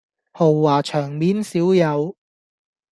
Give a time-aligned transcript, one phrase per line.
[0.31, 2.15] 豪華場面少有